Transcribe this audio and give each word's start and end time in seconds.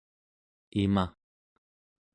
ima 0.81 1.05